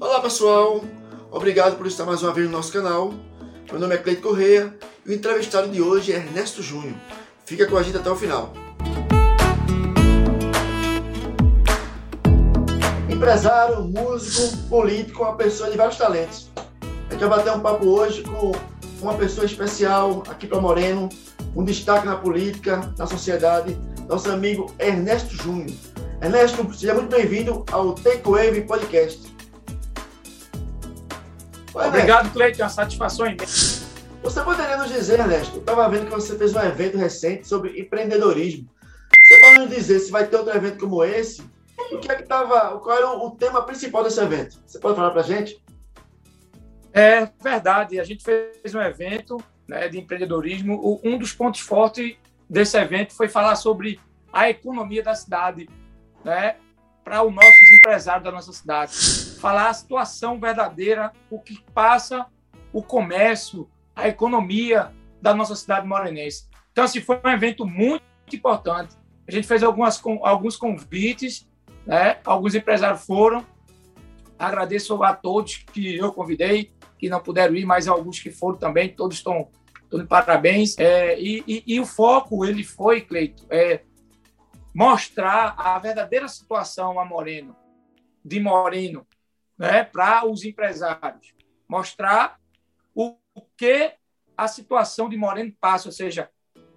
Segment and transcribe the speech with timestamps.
[0.00, 0.84] Olá pessoal,
[1.30, 3.12] obrigado por estar mais uma vez no nosso canal.
[3.70, 4.72] Meu nome é Cleito Correia
[5.04, 6.94] e o entrevistado de hoje é Ernesto Júnior.
[7.44, 8.52] Fica com a gente até o final.
[13.10, 16.48] Empresário, músico, político, uma pessoa de vários talentos.
[16.82, 18.52] A gente vai bater um papo hoje com
[19.00, 21.08] uma pessoa especial aqui para Moreno,
[21.56, 23.76] um destaque na política, na sociedade,
[24.08, 25.76] nosso amigo Ernesto Júnior.
[26.22, 28.66] Ernesto, seja muito bem-vindo ao Take Wave
[31.78, 31.96] Podcast.
[31.96, 32.62] Obrigado, Cleiton.
[32.62, 33.86] É uma satisfação imensa.
[34.22, 37.80] Você poderia nos dizer, Ernesto, eu estava vendo que você fez um evento recente sobre
[37.80, 38.68] empreendedorismo.
[39.22, 41.42] Você pode nos dizer se vai ter outro evento como esse?
[41.92, 44.60] O que é que tava, qual era o tema principal desse evento?
[44.66, 45.62] Você pode falar para a gente?
[46.92, 48.00] É verdade.
[48.00, 51.00] A gente fez um evento né, de empreendedorismo.
[51.04, 52.16] Um dos pontos fortes
[52.50, 54.00] desse evento foi falar sobre
[54.32, 55.68] a economia da cidade,
[56.24, 56.56] né,
[57.04, 59.27] para os nossos empresários da nossa cidade.
[59.38, 62.26] Falar a situação verdadeira, o que passa
[62.72, 66.48] o comércio, a economia da nossa cidade morenense.
[66.72, 68.96] Então, assim, foi um evento muito importante.
[69.26, 71.48] A gente fez algumas, alguns convites,
[71.86, 72.18] né?
[72.24, 73.44] alguns empresários foram.
[74.38, 78.88] Agradeço a todos que eu convidei, que não puderam ir, mas alguns que foram também,
[78.88, 79.48] todos estão,
[79.90, 80.78] de parabéns.
[80.78, 83.82] É, e, e, e, o foco, ele foi, Cleito, é,
[84.74, 87.56] mostrar a verdadeira situação a Moreno,
[88.24, 89.04] de Moreno,
[89.58, 91.34] né, para os empresários.
[91.68, 92.38] Mostrar
[92.94, 93.16] o,
[93.56, 93.92] que
[94.36, 96.30] a situação de Moreno passa, ou seja,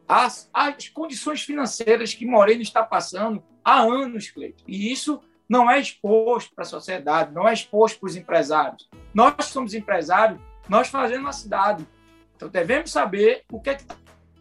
[0.07, 4.63] as, as condições financeiras que Moreno está passando há anos, Cleito.
[4.67, 8.89] E isso não é exposto para a sociedade, não é exposto para os empresários.
[9.13, 11.87] Nós somos empresários, nós fazemos a cidade.
[12.35, 13.77] Então devemos saber o que é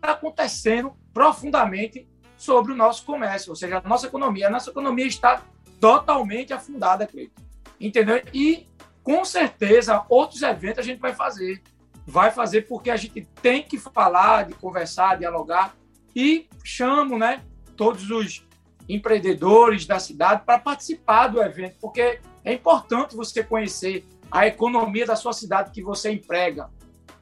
[0.01, 4.47] está acontecendo profundamente sobre o nosso comércio, ou seja, a nossa economia.
[4.47, 5.43] A nossa economia está
[5.79, 7.50] totalmente afundada, Cleiton.
[7.81, 8.23] Entendeu?
[8.35, 8.67] E,
[9.03, 11.63] com certeza, outros eventos a gente vai fazer.
[12.07, 15.75] Vai fazer porque a gente tem que falar, de conversar, dialogar.
[16.15, 17.43] E chamo né,
[17.77, 18.47] todos os
[18.89, 25.17] empreendedores da cidade para participar do evento, porque é importante você conhecer a economia da
[25.17, 26.69] sua cidade que você emprega,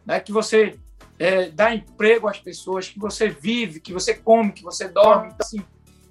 [0.04, 0.20] né?
[0.20, 0.78] que você
[1.18, 5.26] é, dá emprego às pessoas, que você vive, que você come, que você dorme.
[5.26, 5.60] Então, assim,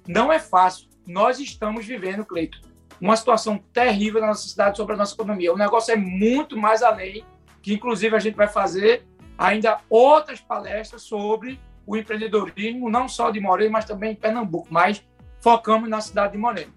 [0.06, 0.88] não é fácil.
[1.06, 2.60] Nós estamos vivendo, Cleito,
[3.00, 5.52] uma situação terrível na nossa cidade sobre a nossa economia.
[5.52, 7.24] O negócio é muito mais além,
[7.62, 13.40] que inclusive a gente vai fazer ainda outras palestras sobre o empreendedorismo, não só de
[13.40, 14.68] Moreno, mas também em Pernambuco.
[14.70, 15.02] Mas
[15.40, 16.72] focamos na cidade de Moreno.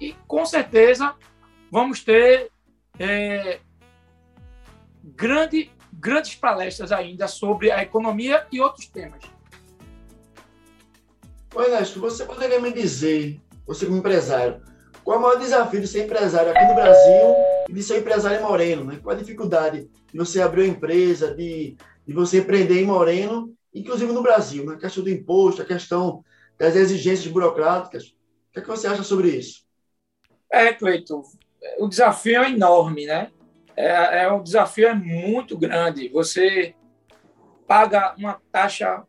[0.00, 1.14] E com certeza
[1.70, 2.50] vamos ter
[2.98, 3.60] é,
[5.02, 9.22] grande, grandes palestras ainda sobre a economia e outros temas.
[11.56, 14.62] Ernesto, você poderia me dizer, você como empresário,
[15.04, 17.36] qual é o maior desafio de ser empresário aqui no Brasil
[17.68, 18.84] e de ser empresário em Moreno?
[18.84, 19.00] Né?
[19.02, 24.12] Qual a dificuldade de você abrir uma empresa, de, de você empreender em Moreno, inclusive
[24.12, 24.64] no Brasil?
[24.66, 24.74] Né?
[24.74, 26.24] A questão do imposto, a questão
[26.58, 28.08] das exigências burocráticas.
[28.08, 29.64] O que, é que você acha sobre isso?
[30.50, 31.22] É, Cleiton,
[31.78, 33.30] o desafio é enorme, né?
[33.76, 36.08] É, é, o desafio é muito grande.
[36.08, 36.74] Você
[37.66, 39.04] paga uma taxa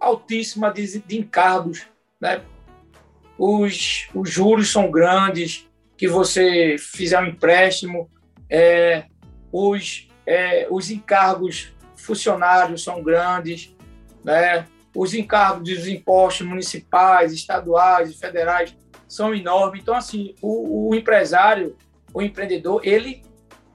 [0.00, 1.86] altíssima de, de encargos,
[2.20, 2.42] né?
[3.44, 8.08] Os, os juros são grandes, que você fizer um empréstimo,
[8.48, 9.06] é,
[9.50, 13.74] os, é, os encargos funcionários são grandes,
[14.22, 14.64] né?
[14.94, 18.76] os encargos dos impostos municipais, estaduais e federais
[19.08, 19.82] são enormes.
[19.82, 21.76] Então, assim, o, o, empresário,
[22.14, 23.24] o empreendedor, ele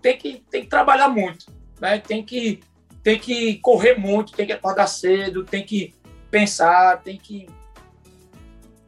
[0.02, 1.46] tem que, tem que trabalhar muito,
[1.82, 2.00] né?
[2.00, 2.62] tem, que,
[3.04, 5.94] tem que correr muito, tem que acordar cedo, tem que
[6.32, 7.48] pensar, tem que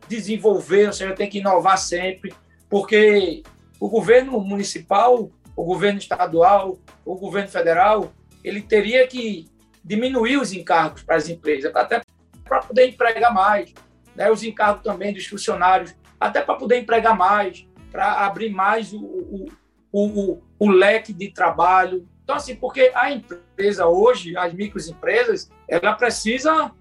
[0.09, 2.33] desenvolver, ou seja, tem que inovar sempre,
[2.67, 3.43] porque
[3.79, 8.11] o governo municipal, o governo estadual, o governo federal,
[8.43, 9.47] ele teria que
[9.83, 12.01] diminuir os encargos para as empresas, até
[12.43, 13.73] para poder empregar mais,
[14.15, 14.29] né?
[14.31, 19.47] os encargos também dos funcionários, até para poder empregar mais, para abrir mais o, o,
[19.91, 22.07] o, o, leque de trabalho.
[22.23, 26.71] Então, assim, porque a empresa hoje, as microempresas, ela precisa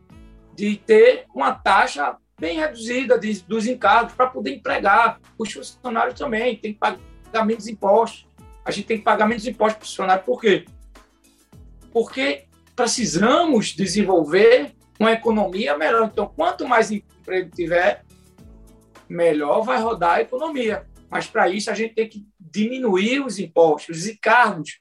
[0.54, 5.20] de ter uma taxa bem reduzida de, dos encargos para poder empregar.
[5.36, 8.26] Os funcionários também têm que pagar menos impostos.
[8.64, 10.26] A gente tem que pagar menos impostos para os funcionários.
[10.26, 10.64] Por quê?
[11.92, 12.44] Porque
[12.76, 16.08] precisamos desenvolver uma economia melhor.
[16.12, 18.04] Então, quanto mais emprego tiver,
[19.08, 20.86] melhor vai rodar a economia.
[21.10, 24.80] Mas para isso a gente tem que diminuir os impostos, os encargos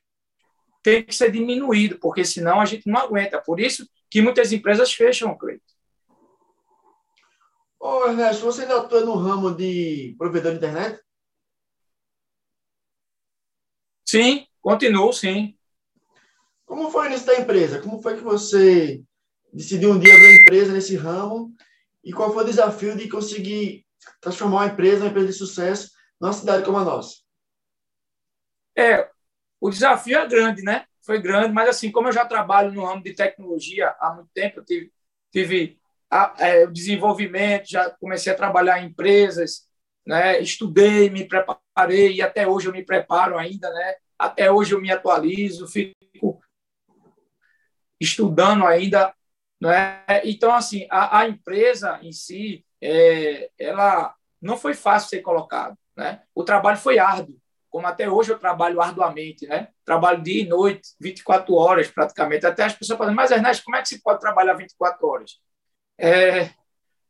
[0.83, 3.41] tem que ser diminuído, porque senão a gente não aguenta.
[3.41, 5.76] Por isso que muitas empresas fecham, Cleiton.
[7.79, 11.01] Ô, Ernesto, você ainda atua no ramo de provedor de internet?
[14.05, 15.57] Sim, continuo, sim.
[16.65, 17.81] Como foi o início da empresa?
[17.81, 19.01] Como foi que você
[19.53, 21.53] decidiu um dia abrir uma empresa nesse ramo?
[22.03, 23.85] E qual foi o desafio de conseguir
[24.21, 27.17] transformar uma empresa, uma empresa de sucesso, numa cidade como a nossa?
[28.75, 29.09] É,
[29.59, 30.85] o desafio é grande, né?
[31.01, 34.59] Foi grande, mas assim, como eu já trabalho no ramo de tecnologia há muito tempo,
[34.59, 34.91] eu tive,
[35.31, 39.67] tive a, é, o desenvolvimento, já comecei a trabalhar em empresas,
[40.05, 40.39] né?
[40.39, 43.95] Estudei, me preparei e até hoje eu me preparo ainda, né?
[44.17, 46.41] Até hoje eu me atualizo, fico
[47.99, 49.13] estudando ainda,
[49.61, 50.03] né?
[50.23, 56.21] Então assim, a, a empresa em si, é, ela não foi fácil ser colocado, né?
[56.33, 57.35] O trabalho foi árduo,
[57.69, 59.67] como até hoje eu trabalho arduamente, né?
[59.83, 62.45] Trabalho dia e noite, 24 horas praticamente.
[62.45, 65.39] Até as pessoas falam, mas Ernesto, como é que se pode trabalhar 24 horas?
[65.97, 66.51] É,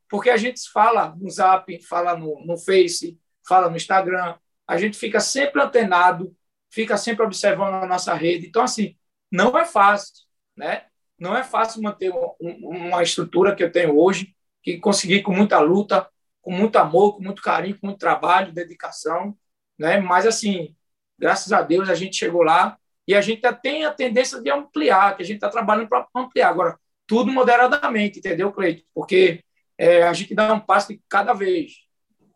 [0.10, 4.36] porque a gente fala no Zap, fala no, no Face, fala no Instagram,
[4.68, 6.36] a gente fica sempre antenado,
[6.70, 8.48] fica sempre observando a nossa rede.
[8.48, 8.96] Então, assim,
[9.32, 10.26] não é fácil,
[10.56, 10.86] né?
[11.20, 16.08] Não é fácil manter uma estrutura que eu tenho hoje, que consegui com muita luta,
[16.42, 19.36] com muito amor, com muito carinho, com muito trabalho, dedicação,
[19.78, 20.00] né?
[20.00, 20.76] Mas, assim,
[21.18, 25.16] graças a Deus a gente chegou lá e a gente tem a tendência de ampliar,
[25.16, 26.50] que a gente está trabalhando para ampliar.
[26.50, 28.84] Agora, tudo moderadamente, entendeu, Cleito?
[28.94, 29.44] Porque
[29.78, 31.88] é, a gente dá um passo de cada vez.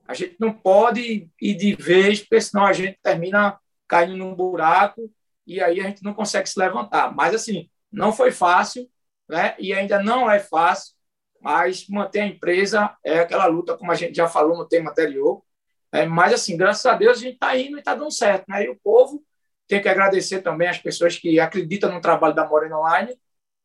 [0.08, 5.12] A gente não pode ir de vez, porque senão a gente termina caindo num buraco
[5.46, 7.14] e aí a gente não consegue se levantar.
[7.14, 8.90] Mas, assim, não foi fácil,
[9.30, 9.56] né?
[9.60, 10.94] e ainda não é fácil,
[11.42, 15.44] mas manter a empresa é aquela luta, como a gente já falou no tema anterior.
[15.92, 18.46] É, mas, assim, graças a Deus, a gente está indo e está dando certo.
[18.48, 18.66] Né?
[18.66, 19.24] E o povo
[19.68, 23.18] tem que agradecer também as pessoas que acreditam no trabalho da Morena Online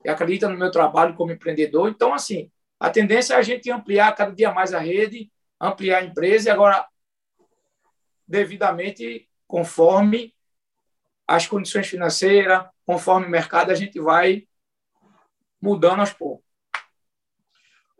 [0.07, 1.89] e acredita no meu trabalho como empreendedor.
[1.89, 2.49] Então, assim,
[2.79, 6.53] a tendência é a gente ampliar cada dia mais a rede, ampliar a empresa e
[6.53, 6.87] agora,
[8.27, 10.33] devidamente, conforme
[11.27, 14.47] as condições financeiras, conforme o mercado, a gente vai
[15.61, 16.47] mudando aos poucos.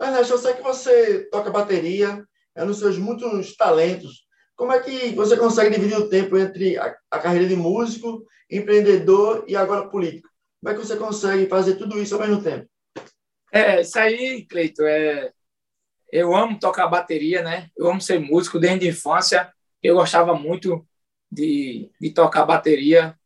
[0.01, 2.25] Ernesto, eu sei que você toca bateria,
[2.55, 4.27] é um dos seus muitos talentos.
[4.55, 9.45] Como é que você consegue dividir o tempo entre a, a carreira de músico, empreendedor
[9.49, 10.36] e agora político?
[10.61, 12.69] Como é que você consegue fazer tudo isso ao mesmo tempo?
[13.53, 15.33] É, isso aí, Cleito, é...
[16.13, 17.71] eu amo tocar bateria, né?
[17.77, 19.53] Eu amo ser músico desde a infância.
[19.83, 20.87] Eu gostava muito
[21.31, 23.19] de, de tocar bateria,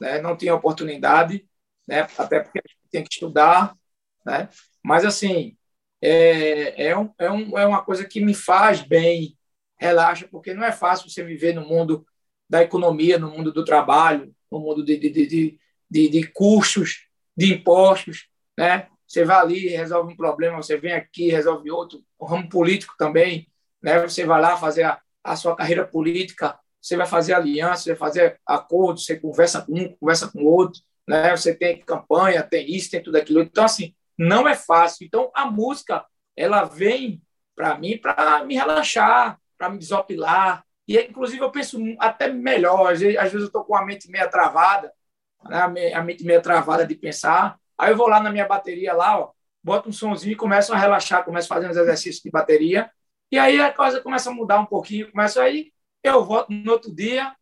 [0.00, 0.20] né?
[0.20, 1.46] Não tinha oportunidade,
[1.86, 2.06] né?
[2.18, 3.76] Até porque tem que estudar,
[4.24, 4.48] né?
[4.82, 5.56] Mas, assim,
[6.00, 9.36] é, é, um, é, um, é uma coisa que me faz bem,
[9.78, 12.06] relaxa, porque não é fácil você viver no mundo
[12.48, 17.06] da economia, no mundo do trabalho, no mundo de, de, de, de, de custos,
[17.36, 18.88] de impostos, né?
[19.06, 22.04] Você vai ali, resolve um problema, você vem aqui, resolve outro.
[22.18, 23.48] O ramo político também,
[23.82, 24.00] né?
[24.00, 27.98] Você vai lá fazer a, a sua carreira política, você vai fazer aliança, você vai
[27.98, 31.36] fazer acordo, você conversa com um, conversa com outro, né?
[31.36, 33.40] Você tem campanha, tem isso, tem tudo aquilo.
[33.40, 35.06] Então, assim, não é fácil.
[35.06, 36.04] Então, a música,
[36.36, 37.22] ela vem
[37.56, 40.64] para mim para me relaxar, para me desopilar.
[40.86, 42.92] E, inclusive, eu penso até melhor.
[42.92, 44.92] Às vezes, eu estou com a mente meio travada,
[45.40, 47.58] a mente meio travada de pensar.
[47.76, 49.30] Aí eu vou lá na minha bateria lá, ó,
[49.62, 52.90] boto um sonzinho e começo a relaxar, começo a fazer uns exercícios de bateria.
[53.30, 56.94] E aí a coisa começa a mudar um pouquinho, começa aí, eu volto no outro
[56.94, 57.34] dia,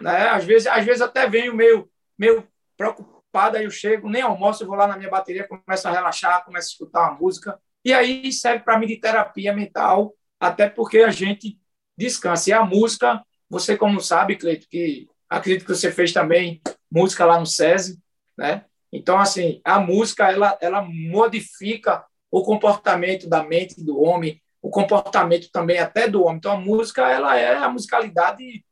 [0.00, 0.28] né?
[0.28, 4.68] Às vezes, às vezes até venho meio, meio preocupado, aí eu chego, nem almoço, eu
[4.68, 7.58] vou lá na minha bateria, começo a relaxar, começo a escutar uma música.
[7.84, 11.58] E aí serve para mim de terapia mental, até porque a gente
[11.96, 12.50] descansa.
[12.50, 17.40] E a música, você como sabe, Cleito, que acredito que você fez também música lá
[17.40, 17.98] no SESI,
[18.36, 18.66] né?
[18.92, 25.48] Então, assim, a música, ela, ela modifica o comportamento da mente do homem, o comportamento
[25.50, 26.36] também até do homem.
[26.36, 28.64] Então, a música, ela é a musicalidade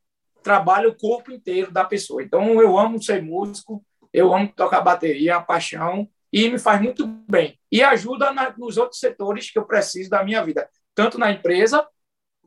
[0.43, 2.23] trabalha o corpo inteiro da pessoa.
[2.23, 7.07] Então, eu amo ser músico, eu amo tocar bateria, a paixão, e me faz muito
[7.07, 7.59] bem.
[7.71, 11.87] E ajuda na, nos outros setores que eu preciso da minha vida, tanto na empresa,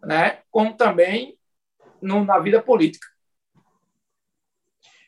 [0.03, 1.37] né, como também
[2.01, 3.07] no, na vida política.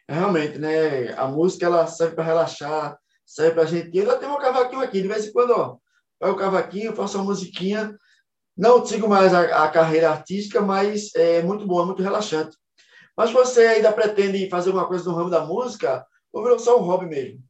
[0.08, 1.14] Realmente, né?
[1.14, 3.98] A música ela serve para relaxar, serve para a gente.
[3.98, 5.78] Eu tenho um cavaquinho aqui, de vez em quando, ó,
[6.20, 7.98] pego o cavaquinho, faço uma musiquinha.
[8.56, 12.56] Não sigo mais a, a, carreira artística, mas é muito boa, muito relaxante.
[13.18, 16.84] Mas você ainda pretende fazer alguma coisa no ramo da música ou virou só um
[16.84, 17.44] hobby mesmo?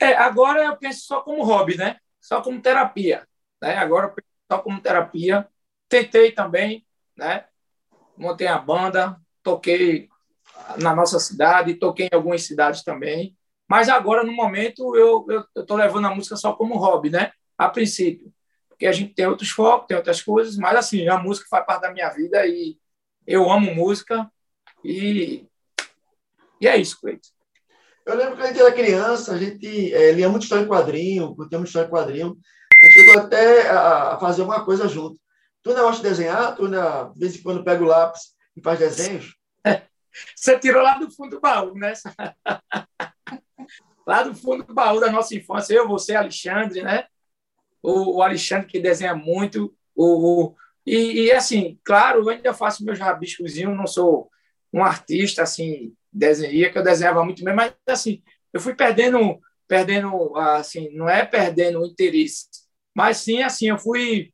[0.00, 1.96] É, agora eu penso só como hobby, né?
[2.20, 3.26] Só como terapia.
[3.60, 3.76] Né?
[3.76, 5.48] Agora eu penso só como terapia.
[5.88, 7.46] Tentei também, né?
[8.16, 10.08] Montei a banda, toquei
[10.78, 13.36] na nossa cidade, toquei em algumas cidades também.
[13.68, 17.32] Mas agora, no momento, eu estou levando a música só como hobby, né?
[17.58, 18.32] A princípio.
[18.68, 21.82] Porque a gente tem outros focos, tem outras coisas, mas assim, a música faz parte
[21.82, 22.76] da minha vida e
[23.26, 24.30] eu amo música
[24.84, 25.46] e
[26.60, 27.28] E é isso, Cleiton.
[28.04, 31.34] Eu lembro que a gente era criança, a gente é, lia muito história em quadrinho,
[31.34, 32.36] curtia muito história em quadrinho.
[32.80, 35.18] A gente chegou até a fazer uma coisa junto.
[35.62, 36.54] Tu ainda gosta de desenhar?
[36.54, 39.35] Tu ainda, de vez em quando, pega o lápis e faz desenhos?
[40.34, 41.92] Você tirou lá do fundo do baú, né?
[44.06, 45.74] lá do fundo do baú da nossa infância.
[45.74, 47.06] Eu, você, Alexandre, né?
[47.82, 49.74] O, o Alexandre que desenha muito.
[49.94, 50.56] O, o
[50.86, 54.30] e, e, assim, claro, eu ainda faço meus rabiscozinhos, não sou
[54.72, 60.36] um artista, assim, desenhia, que eu desenhava muito bem, mas, assim, eu fui perdendo, perdendo,
[60.36, 62.46] assim, não é perdendo o interesse,
[62.94, 64.32] mas sim, assim, eu fui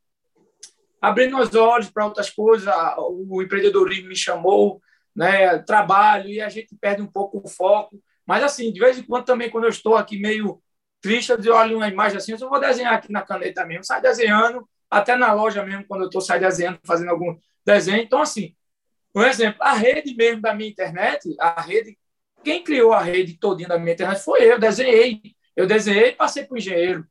[1.00, 4.80] abrindo os olhos para outras coisas, o empreendedorismo me chamou,
[5.14, 9.02] né, trabalho, e a gente perde um pouco o foco, mas, assim, de vez em
[9.02, 10.62] quando também, quando eu estou aqui meio
[11.00, 14.00] triste, eu olho uma imagem assim, eu só vou desenhar aqui na caneta mesmo, sai
[14.00, 18.02] desenhando, até na loja mesmo, quando eu estou saindo desenhando, fazendo algum desenho.
[18.02, 18.54] Então, assim,
[19.14, 21.98] um exemplo, a rede mesmo da minha internet, a rede,
[22.44, 25.20] quem criou a rede todinha da minha internet foi eu, desenhei.
[25.56, 27.06] Eu desenhei e passei para o engenheiro.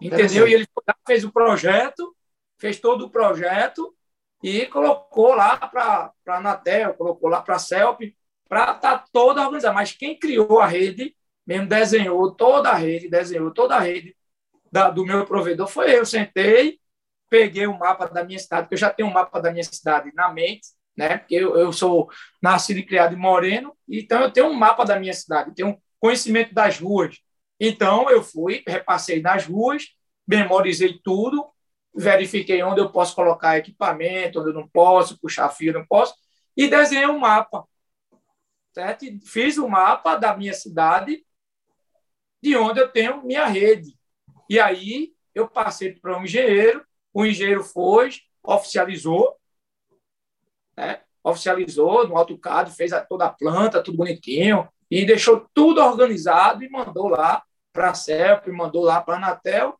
[0.00, 0.48] Entendeu?
[0.48, 0.66] E ele
[1.06, 2.14] fez o projeto,
[2.58, 3.94] fez todo o projeto
[4.42, 8.14] e colocou lá para a Anatel, colocou lá para a CELP,
[8.48, 9.74] para estar tá toda organizada.
[9.74, 11.14] Mas quem criou a rede,
[11.46, 14.16] mesmo desenhou toda a rede, desenhou toda a rede
[14.72, 16.06] da, do meu provedor, foi eu.
[16.06, 16.78] Sentei,
[17.28, 20.10] peguei o mapa da minha cidade, porque eu já tenho um mapa da minha cidade
[20.14, 21.18] na mente, né?
[21.18, 22.10] Porque eu, eu sou
[22.42, 26.54] nascido e criado em Moreno, então eu tenho um mapa da minha cidade, tenho conhecimento
[26.54, 27.18] das ruas.
[27.58, 29.84] Então eu fui, repassei nas ruas,
[30.26, 31.46] memorizei tudo,
[31.94, 36.14] verifiquei onde eu posso colocar equipamento, onde eu não posso, puxar fio, não posso,
[36.56, 37.64] e desenhei um mapa.
[38.72, 39.04] Certo?
[39.26, 41.24] Fiz o um mapa da minha cidade,
[42.42, 43.98] de onde eu tenho minha rede.
[44.48, 48.10] E aí eu passei para um engenheiro, o engenheiro foi,
[48.42, 49.36] oficializou,
[50.76, 51.02] né?
[51.22, 57.08] oficializou no AutoCAD, fez toda a planta, tudo bonitinho, e deixou tudo organizado e mandou
[57.08, 57.42] lá
[57.72, 59.78] para a CELP, mandou lá para a Anatel,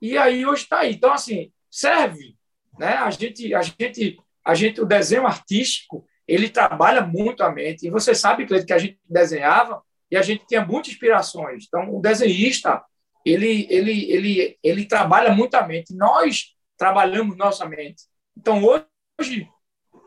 [0.00, 0.94] e aí hoje está aí.
[0.94, 2.36] Então, assim, serve.
[2.78, 2.94] Né?
[2.94, 7.86] A, gente, a, gente, a gente, o desenho artístico, ele trabalha muito a mente.
[7.86, 11.64] E você sabe, Cleiton, que a gente desenhava e a gente tinha muitas inspirações.
[11.66, 12.82] Então, o desenhista,
[13.24, 15.94] ele, ele, ele, ele trabalha muito a mente.
[15.94, 18.04] Nós trabalhamos nossa mente.
[18.36, 19.48] Então, hoje,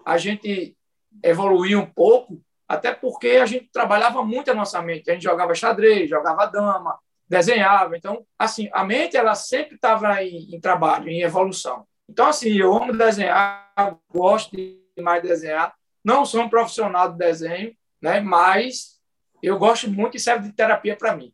[0.05, 0.75] a gente
[1.23, 5.09] evoluiu um pouco, até porque a gente trabalhava muito a nossa mente.
[5.09, 6.97] A gente jogava xadrez, jogava dama,
[7.31, 7.95] desenhava.
[7.95, 11.87] Então, assim, a mente ela sempre estava em, em, trabalho, em evolução.
[12.09, 13.71] Então, assim, eu amo desenhar,
[14.13, 14.51] gosto
[14.97, 15.73] demais de desenhar.
[16.03, 18.19] Não sou um profissional de desenho, né?
[18.19, 18.99] Mas
[19.41, 21.33] eu gosto muito e serve de terapia para mim.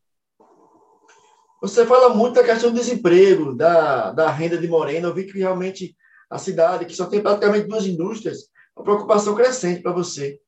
[1.63, 5.07] Você fala muito da questão do desemprego, da, da renda de Morena.
[5.07, 5.97] Eu vi que realmente
[6.29, 10.39] a cidade, que só tem praticamente duas indústrias, uma preocupação crescente para você.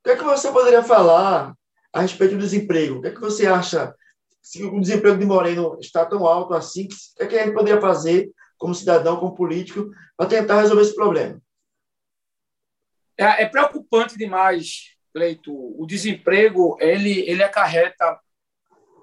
[0.00, 1.52] O que é que você poderia falar
[1.92, 2.96] a respeito do desemprego?
[2.96, 3.94] O que é que você acha
[4.46, 6.86] se o desemprego de Moreno está tão alto assim?
[7.20, 10.94] O que é a gente poderia fazer como cidadão, como político, para tentar resolver esse
[10.94, 11.42] problema?
[13.18, 15.52] É, é preocupante demais, Cleito.
[15.52, 18.20] O desemprego ele, ele acarreta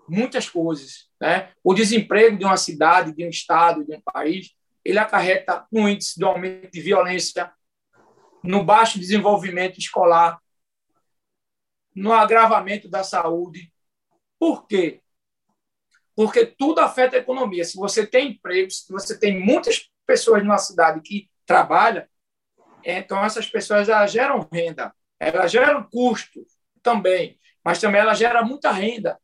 [0.08, 1.10] muitas coisas.
[1.20, 1.52] Né?
[1.62, 6.18] O desemprego de uma cidade, de um estado, de um país, ele acarreta no índice
[6.18, 7.52] de aumento de violência,
[8.42, 10.40] no baixo desenvolvimento escolar,
[11.94, 13.70] no agravamento da saúde.
[14.40, 15.03] Por quê?
[16.16, 17.64] Porque tudo afeta a economia.
[17.64, 22.06] Se você tem emprego, se você tem muitas pessoas numa cidade que trabalham,
[22.84, 26.46] então essas pessoas elas geram renda, elas geram custos
[26.82, 29.18] também, mas também ela gera muita renda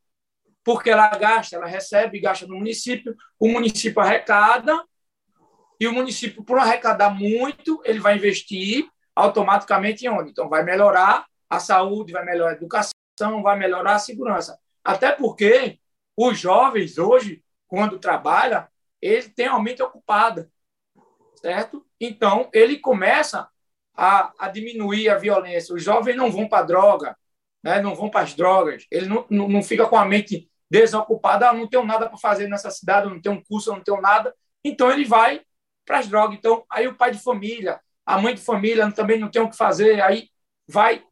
[0.64, 4.84] porque ela gasta, ela recebe, gasta no município, o município arrecada,
[5.80, 10.30] e o município, por arrecadar muito, ele vai investir automaticamente em onde?
[10.30, 14.58] Então, vai melhorar a saúde, vai melhorar a educação, vai melhorar a segurança.
[14.84, 15.78] Até porque
[16.28, 18.66] os jovens, hoje, quando trabalham,
[19.00, 20.50] ele tem a mente ocupada,
[21.36, 21.86] certo?
[21.98, 23.48] Então, ele começa
[23.94, 25.74] a, a diminuir a violência.
[25.74, 27.16] Os jovens não vão para droga,
[27.62, 27.80] né?
[27.80, 31.52] não vão para as drogas, ele não, não, não fica com a mente desocupada, ah,
[31.52, 34.90] não tenho nada para fazer nessa cidade, não tenho um curso, não tenho nada, então
[34.90, 35.42] ele vai
[35.84, 36.36] para as drogas.
[36.36, 39.56] Então, aí o pai de família, a mãe de família também não tem o que
[39.56, 40.28] fazer, aí
[40.68, 41.02] vai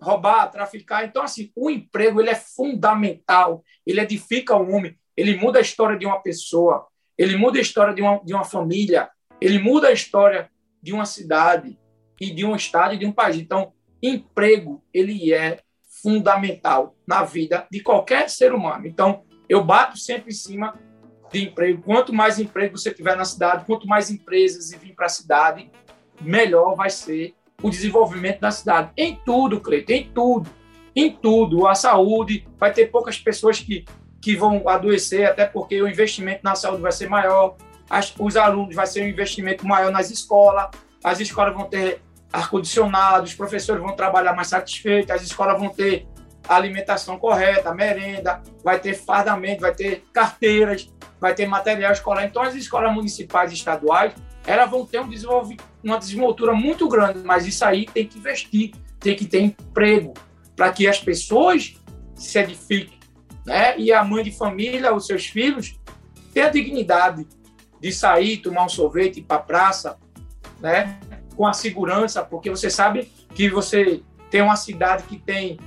[0.00, 1.04] roubar, traficar.
[1.04, 5.98] Então, assim, o emprego ele é fundamental, ele edifica o homem, ele muda a história
[5.98, 6.86] de uma pessoa,
[7.16, 9.10] ele muda a história de uma, de uma família,
[9.40, 10.50] ele muda a história
[10.82, 11.78] de uma cidade
[12.20, 13.36] e de um estado e de um país.
[13.36, 13.72] Então,
[14.02, 15.60] emprego, ele é
[16.02, 18.86] fundamental na vida de qualquer ser humano.
[18.86, 20.78] Então, eu bato sempre em cima
[21.30, 21.82] de emprego.
[21.82, 25.70] Quanto mais emprego você tiver na cidade, quanto mais empresas vir para a cidade,
[26.20, 28.90] melhor vai ser o desenvolvimento da cidade.
[28.96, 30.50] Em tudo, Cleiton, em tudo.
[30.94, 31.66] em tudo.
[31.66, 33.84] A saúde, vai ter poucas pessoas que,
[34.20, 37.56] que vão adoecer, até porque o investimento na saúde vai ser maior.
[37.88, 40.70] As, os alunos vai ser um investimento maior nas escolas.
[41.04, 42.00] As escolas vão ter
[42.32, 46.06] ar-condicionado, os professores vão trabalhar mais satisfeitos, as escolas vão ter
[46.48, 52.24] alimentação correta, merenda, vai ter fardamento, vai ter carteiras, vai ter material escolar.
[52.24, 54.12] Então, as escolas municipais e estaduais,
[54.46, 55.08] elas vão ter um
[55.86, 60.14] uma desenvoltura muito grande, mas isso aí tem que investir, tem que ter emprego,
[60.54, 61.76] para que as pessoas
[62.14, 62.98] se edifiquem,
[63.44, 63.78] né?
[63.78, 65.78] E a mãe de família, os seus filhos,
[66.32, 67.26] tenham a dignidade
[67.80, 69.96] de sair, tomar um sorvete, ir para a praça,
[70.60, 70.98] né?
[71.36, 75.58] Com a segurança, porque você sabe que você tem uma cidade que tem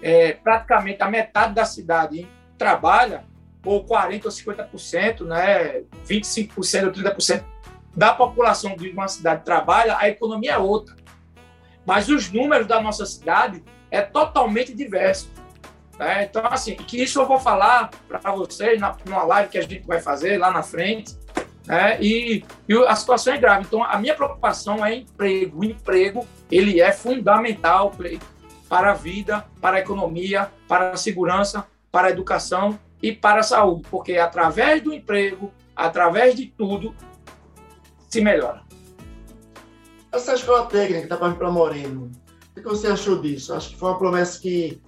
[0.00, 3.24] é, praticamente a metade da cidade hein, trabalha,
[3.64, 7.53] ou 40% ou 50%, né, 25% ou 30%
[7.96, 10.96] da população de uma cidade trabalha, a economia é outra.
[11.86, 15.30] Mas os números da nossa cidade é totalmente diverso.
[15.98, 16.24] Né?
[16.24, 19.86] Então, assim, que isso eu vou falar para vocês na, numa live que a gente
[19.86, 21.16] vai fazer lá na frente.
[21.66, 21.98] Né?
[22.00, 23.64] E, e, a situação é grave.
[23.66, 25.60] Então, a minha preocupação é emprego.
[25.60, 27.92] O emprego ele é fundamental
[28.68, 33.42] para a vida, para a economia, para a segurança, para a educação e para a
[33.42, 36.94] saúde, porque através do emprego, através de tudo,
[38.14, 38.62] se melhora.
[40.12, 42.12] Essa escola técnica que está para Moreno,
[42.52, 43.52] o que você achou disso?
[43.52, 44.80] Acho que foi uma promessa que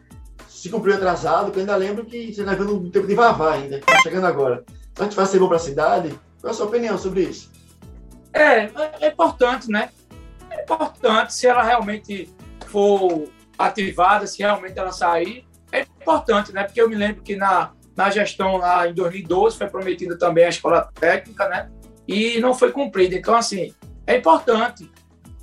[0.49, 3.54] se cumpriu atrasado, que eu ainda lembro que você está vendo um tempo de vavá
[3.54, 4.64] ainda, que está chegando agora.
[4.92, 6.11] Então, que vai ser bom para a cidade?
[6.40, 7.50] Qual é a sua opinião sobre isso?
[8.33, 9.90] É, é importante, né?
[10.49, 12.33] É importante se ela realmente
[12.68, 13.28] for
[13.59, 16.62] ativada, se realmente ela sair, é importante, né?
[16.62, 20.49] Porque eu me lembro que na, na gestão lá em 2012 foi prometida também a
[20.49, 21.68] escola técnica, né?
[22.07, 23.17] E não foi cumprida.
[23.17, 23.75] Então, assim,
[24.07, 24.91] é importante.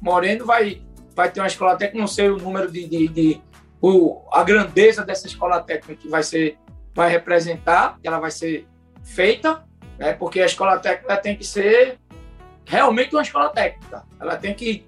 [0.01, 0.81] Moreno vai,
[1.15, 3.41] vai ter uma escola técnica, não sei o número de, de, de
[3.81, 6.57] o, a grandeza dessa escola técnica que vai ser,
[6.93, 8.67] vai representar, que ela vai ser
[9.03, 9.63] feita,
[9.97, 10.13] né?
[10.13, 11.99] Porque a escola técnica tem que ser
[12.65, 14.03] realmente uma escola técnica.
[14.19, 14.85] Ela tem que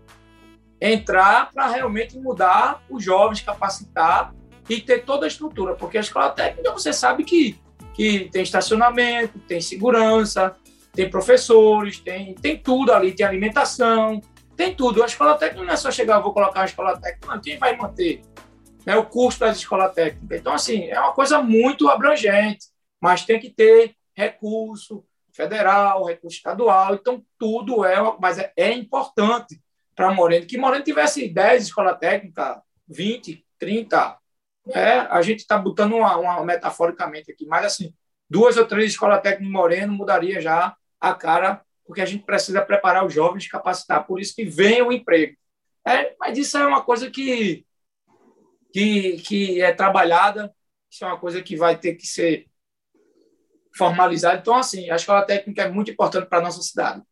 [0.80, 4.34] entrar para realmente mudar os jovens, capacitar
[4.70, 7.60] e ter toda a estrutura, porque a escola técnica você sabe que,
[7.94, 10.56] que tem estacionamento, tem segurança,
[10.96, 14.22] tem professores, tem, tem tudo ali, tem alimentação,
[14.56, 15.04] tem tudo.
[15.04, 17.76] A escola técnica não é só chegar, vou colocar uma escola técnica, não, quem vai
[17.76, 18.22] manter
[18.86, 20.40] né, o custo das escolas técnicas?
[20.40, 22.68] Então, assim, é uma coisa muito abrangente,
[23.02, 25.04] mas tem que ter recurso
[25.34, 29.62] federal, recurso estadual, então tudo é, mas é, é importante
[29.94, 34.18] para Moreno, que Moreno tivesse 10 escola técnica, 20, 30,
[34.74, 37.94] é, a gente está botando uma, uma, metaforicamente aqui, mas assim,
[38.30, 40.76] duas ou três escolas técnicas Moreno mudaria já
[41.10, 44.92] a cara, porque a gente precisa preparar os jovens, capacitar, por isso que vem o
[44.92, 45.36] emprego.
[45.88, 47.66] É, mas isso é uma coisa que,
[48.74, 50.54] que, que é trabalhada,
[50.90, 52.48] isso é uma coisa que vai ter que ser
[53.76, 54.40] formalizada.
[54.40, 57.04] Então, assim, a escola técnica é muito importante para a nossa cidade.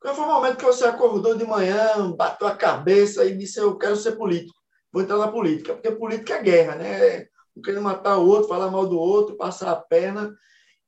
[0.00, 3.78] Qual foi o momento que você acordou de manhã, bateu a cabeça e disse: Eu
[3.78, 4.54] quero ser político,
[4.92, 5.72] vou entrar na política?
[5.72, 7.26] Porque política é guerra, né?
[7.56, 10.30] Um querendo matar o outro, falar mal do outro, passar a perna.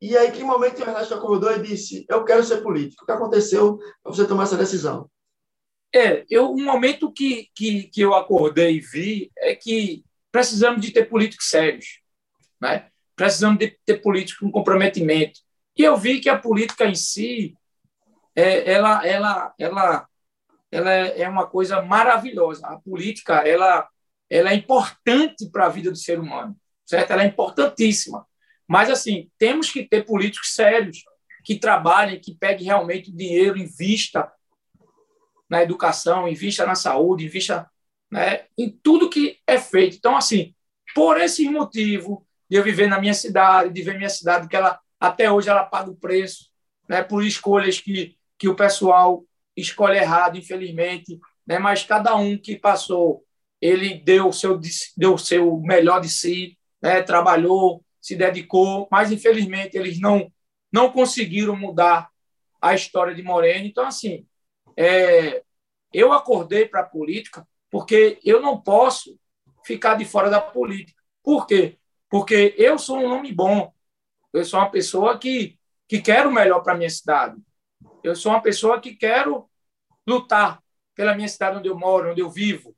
[0.01, 3.03] E aí, que momento o Ernesto acordou e disse: Eu quero ser político?
[3.03, 5.11] O que aconteceu para você tomar essa decisão?
[5.95, 10.91] É, eu, um momento que, que, que eu acordei e vi é que precisamos de
[10.91, 12.01] ter políticos sérios,
[12.61, 12.89] né?
[13.15, 15.41] precisamos de ter políticos com comprometimento.
[15.75, 17.57] E eu vi que a política em si
[18.35, 20.07] é, ela, ela, ela,
[20.71, 22.67] ela é uma coisa maravilhosa.
[22.67, 23.89] A política ela,
[24.29, 26.55] ela é importante para a vida do ser humano,
[26.85, 27.11] certo?
[27.13, 28.27] Ela é importantíssima.
[28.67, 31.05] Mas, assim, temos que ter políticos sérios
[31.45, 34.31] que trabalhem, que peguem realmente dinheiro, invista
[35.49, 37.71] na educação, invista na saúde, invista
[38.11, 39.97] né, em tudo que é feito.
[39.97, 40.55] Então, assim,
[40.95, 44.81] por esse motivo de eu viver na minha cidade, de ver minha cidade, que ela
[44.99, 46.51] até hoje ela paga o preço,
[46.89, 49.25] né, por escolhas que que o pessoal
[49.57, 51.59] escolhe errado, infelizmente, né?
[51.59, 53.25] mas cada um que passou,
[53.61, 54.61] ele deu o seu,
[54.97, 57.03] deu seu melhor de si, né?
[57.03, 60.33] trabalhou, se dedicou, mas infelizmente eles não,
[60.73, 62.09] não conseguiram mudar
[62.63, 63.67] a história de Moreno.
[63.67, 64.25] Então, assim,
[64.77, 65.43] é,
[65.93, 69.19] eu acordei para a política porque eu não posso
[69.65, 71.03] ficar de fora da política.
[71.21, 71.79] Por quê?
[72.09, 73.75] Porque eu sou um nome bom,
[74.33, 77.37] eu sou uma pessoa que, que quer o melhor para a minha cidade.
[78.05, 79.51] Eu sou uma pessoa que quero
[80.07, 80.63] lutar
[80.95, 82.73] pela minha cidade onde eu moro, onde eu vivo.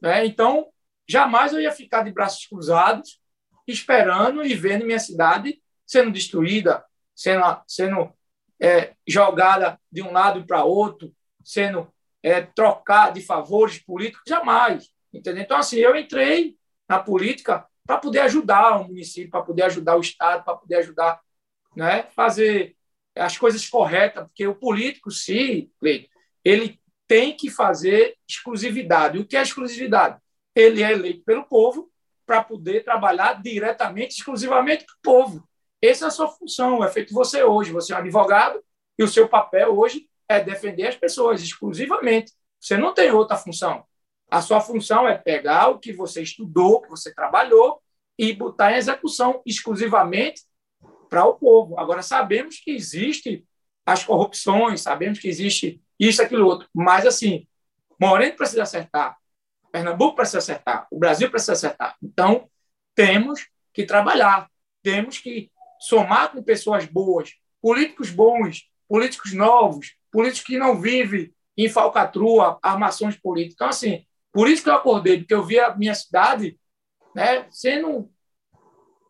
[0.00, 0.24] Né?
[0.24, 0.68] Então,
[1.04, 3.20] jamais eu ia ficar de braços cruzados,
[3.66, 8.12] esperando e vendo minha cidade sendo destruída, sendo, sendo
[8.60, 11.12] é, jogada de um lado para outro,
[11.44, 14.90] sendo é, trocada de favores políticos, jamais.
[15.12, 15.42] Entendeu?
[15.42, 16.56] Então, assim, eu entrei
[16.88, 21.20] na política para poder ajudar o município, para poder ajudar o Estado, para poder ajudar,
[21.74, 22.76] né, fazer
[23.14, 25.70] as coisas corretas, porque o político, sim,
[26.44, 29.18] ele tem que fazer exclusividade.
[29.18, 30.20] O que é exclusividade?
[30.54, 31.90] Ele é eleito pelo povo
[32.26, 35.48] para poder trabalhar diretamente, exclusivamente para o povo.
[35.80, 37.72] Essa é a sua função, é feito você hoje.
[37.72, 38.62] Você é um advogado
[38.98, 42.32] e o seu papel hoje é defender as pessoas exclusivamente.
[42.60, 43.84] Você não tem outra função.
[44.28, 47.80] A sua função é pegar o que você estudou, que você trabalhou
[48.18, 50.42] e botar em execução exclusivamente
[51.08, 51.78] para o povo.
[51.78, 53.46] Agora, sabemos que existe
[53.84, 56.68] as corrupções, sabemos que existe isso, aquilo, outro.
[56.74, 57.46] Mas, assim,
[58.00, 59.16] Moreno precisa acertar,
[59.76, 61.94] Pernambuco precisa acertar, o Brasil precisa acertar.
[62.02, 62.48] Então,
[62.94, 64.48] temos que trabalhar,
[64.82, 71.68] temos que somar com pessoas boas, políticos bons, políticos novos, políticos que não vivem em
[71.68, 73.54] falcatrua, armações políticas.
[73.54, 76.58] Então, assim, por isso que eu acordei, porque eu vi a minha cidade
[77.14, 78.10] né, sendo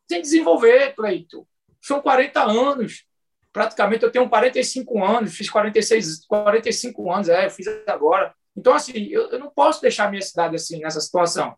[0.09, 1.47] sem desenvolver, Cleito.
[1.81, 3.05] São 40 anos.
[3.53, 8.35] Praticamente eu tenho 45 anos, fiz 46, 45 anos, é, eu fiz agora.
[8.57, 11.55] Então, assim, eu, eu não posso deixar minha cidade assim, nessa situação.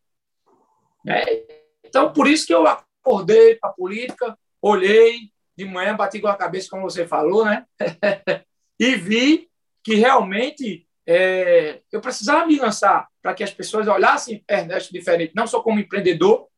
[1.06, 1.44] É,
[1.84, 6.36] então, por isso que eu acordei para a política, olhei de manhã, bati com a
[6.36, 7.64] cabeça, como você falou, né?
[8.78, 9.48] e vi
[9.82, 15.46] que realmente é, eu precisava me lançar para que as pessoas olhassem Ernesto diferente, não
[15.46, 16.48] só como empreendedor,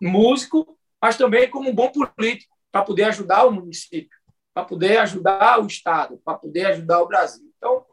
[0.00, 4.16] músico, mas também como um bom político, para poder ajudar o município,
[4.54, 7.50] para poder ajudar o Estado, para poder ajudar o Brasil.
[7.56, 7.84] Então,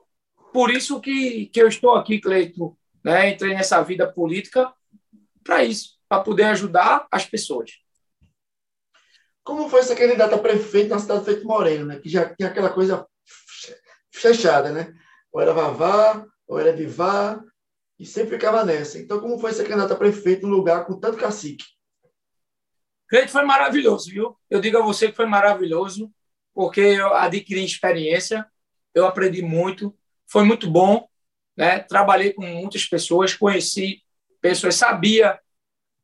[0.53, 3.29] por isso que, que eu estou aqui, Cleito, né?
[3.29, 4.73] entrei nessa vida política
[5.43, 7.71] para isso, para poder ajudar as pessoas.
[9.43, 11.99] Como foi ser candidato a prefeito na cidade de Feito Moreno, né?
[11.99, 13.07] que já tinha aquela coisa
[14.13, 14.93] fechada, né?
[15.31, 17.43] ou era Vavá, ou era Vivá,
[17.97, 18.97] e sempre ficava nessa.
[18.97, 21.65] Então, como foi ser candidato a prefeito num lugar com tanto cacique?
[23.07, 24.37] Creio foi maravilhoso, viu?
[24.49, 26.11] Eu digo a você que foi maravilhoso,
[26.53, 28.45] porque eu adquiri experiência,
[28.93, 29.97] eu aprendi muito,
[30.29, 31.07] foi muito bom,
[31.57, 31.79] né?
[31.79, 34.01] Trabalhei com muitas pessoas, conheci
[34.41, 35.39] pessoas, sabia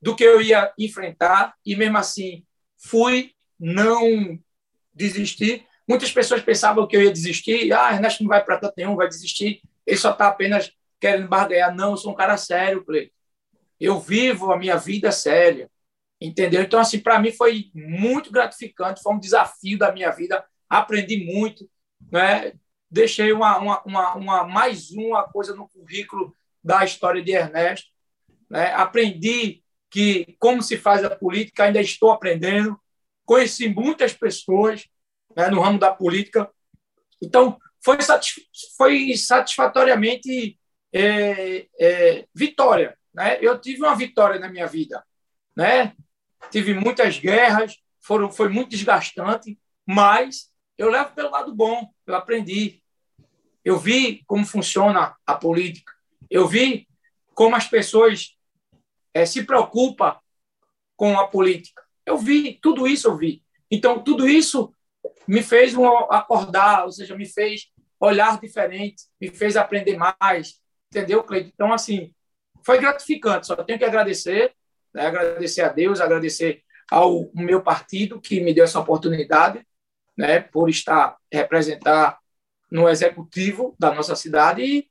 [0.02, 2.44] do que eu ia enfrentar e mesmo assim
[2.78, 4.38] fui, não
[4.94, 7.72] desisti, Muitas pessoas pensavam que eu ia desistir.
[7.72, 9.62] Ah, Ernesto não vai para tanto nenhum, vai desistir.
[9.86, 11.76] Ele só está apenas querendo barganhar.
[11.76, 13.14] Não, eu sou um cara sério, Cleiton.
[13.80, 15.70] Eu vivo a minha vida séria.
[16.20, 16.62] Entendeu?
[16.64, 20.44] Então, assim, para mim foi muito gratificante, foi um desafio da minha vida.
[20.68, 21.70] Aprendi muito,
[22.12, 22.54] né?
[22.89, 27.89] Deixei uma, uma, uma, uma mais uma coisa no currículo da história de Ernesto.
[28.50, 28.71] Né?
[28.74, 32.80] Aprendi que como se faz a política, ainda estou aprendendo.
[33.26, 34.86] Conheci muitas pessoas,
[35.36, 36.50] né, no ramo da política.
[37.21, 38.41] Então, foi, satisf
[38.78, 40.60] foi satisfatoriamente
[40.93, 42.98] é, é, vitória.
[43.13, 43.38] Né?
[43.41, 45.04] Eu tive uma vitória na minha vida.
[45.56, 45.93] Né?
[46.52, 52.82] Tive muitas guerras, foram, foi muito desgastante, mas eu levo pelo lado bom, eu aprendi.
[53.64, 55.94] Eu vi como funciona a política.
[56.30, 56.88] Eu vi
[57.34, 58.38] como as pessoas
[59.14, 60.18] é, se preocupam
[60.96, 61.84] com a política.
[62.06, 63.44] Eu vi, tudo isso eu vi.
[63.70, 64.74] Então, tudo isso
[65.28, 65.74] me fez
[66.10, 70.62] acordar, ou seja, me fez olhar diferente, me fez aprender mais,
[70.92, 71.52] entendeu, Cleiton?
[71.54, 72.14] Então, assim,
[72.64, 74.54] foi gratificante, só tenho que agradecer,
[74.94, 75.08] né?
[75.08, 79.66] agradecer a Deus, agradecer ao meu partido que me deu essa oportunidade,
[80.17, 82.17] né, por estar representar
[82.71, 84.89] no executivo da nossa cidade e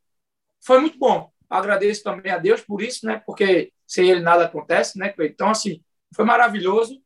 [0.64, 1.30] foi muito bom.
[1.48, 5.14] Agradeço também a Deus por isso, né, porque sem ele nada acontece, né?
[5.20, 5.82] Então, assim,
[6.14, 7.00] foi maravilhoso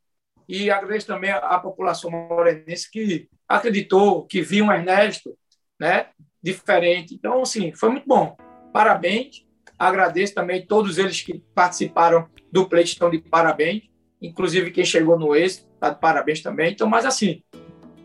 [0.48, 5.37] e agradeço também à população morenense que acreditou, que viu um Ernesto
[5.78, 6.07] né,
[6.42, 7.14] diferente.
[7.14, 8.37] Então, assim, foi muito bom.
[8.72, 9.44] Parabéns.
[9.78, 13.85] Agradeço também todos eles que participaram do pleito, estão de parabéns.
[14.20, 16.72] Inclusive quem chegou no êxito, está de parabéns também.
[16.72, 17.42] Então, mas assim,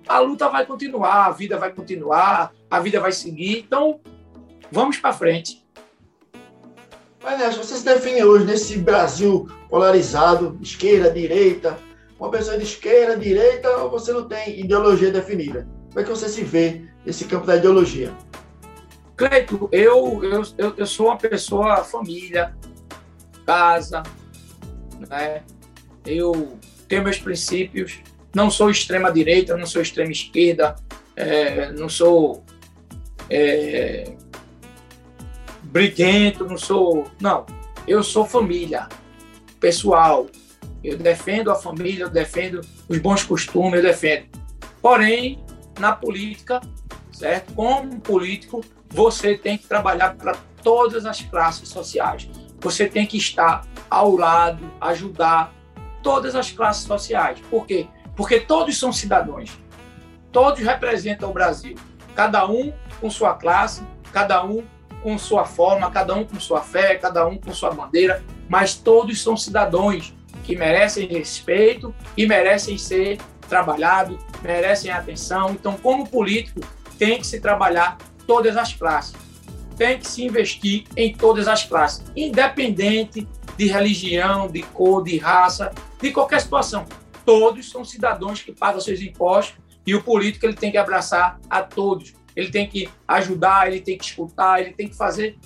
[0.08, 3.60] a luta vai continuar, a vida vai continuar, a vida vai seguir.
[3.60, 4.00] Então,
[4.72, 5.64] vamos para frente.
[7.24, 11.78] Mas, você se define hoje nesse Brasil polarizado, esquerda, direita,
[12.20, 15.68] uma pessoa de esquerda, direita, ou você não tem ideologia definida?
[15.88, 18.14] Como é que você se vê nesse campo da ideologia?
[19.16, 22.56] Cleito, eu, eu, eu, eu sou uma pessoa família,
[23.46, 24.04] casa,
[25.10, 25.44] né?
[26.06, 28.00] eu tenho meus princípios,
[28.34, 30.76] não sou extrema direita, não sou extrema esquerda,
[31.16, 32.44] é, não sou
[33.30, 34.14] é,
[35.64, 37.06] briguento, não sou.
[37.20, 37.46] Não,
[37.88, 38.88] eu sou família,
[39.60, 40.28] pessoal,
[40.84, 44.26] eu defendo a família, eu defendo os bons costumes, eu defendo.
[44.82, 45.44] Porém,
[45.80, 46.60] na política,
[47.12, 47.54] certo?
[47.54, 53.66] Como político, você tem que trabalhar para todas as classes sociais, você tem que estar
[53.90, 55.54] ao lado, ajudar
[56.02, 57.40] todas as classes sociais.
[57.50, 57.88] Por quê?
[57.88, 58.03] Porque
[58.40, 59.58] todos são cidadãos.
[60.32, 61.76] Todos representam o Brasil.
[62.16, 64.64] Cada um com sua classe, cada um
[65.02, 69.22] com sua forma, cada um com sua fé, cada um com sua bandeira, mas todos
[69.22, 73.18] são cidadãos que merecem respeito e merecem ser
[73.50, 75.52] trabalhados, merecem atenção.
[75.52, 76.62] Então, como político,
[76.98, 79.14] tem que se trabalhar todas as classes.
[79.78, 85.72] Tem que se investir em todas as classes, independente de religião, de cor, de raça,
[86.02, 86.86] de qualquer situação.
[87.26, 91.62] Todos são cidadãos que pagam seus impostos e o político ele tem que abraçar a
[91.62, 92.14] todos.
[92.36, 95.38] Ele tem que ajudar, ele tem que escutar, ele tem que fazer